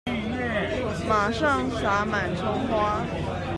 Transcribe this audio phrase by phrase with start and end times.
[1.07, 3.05] 馬上灑滿蔥花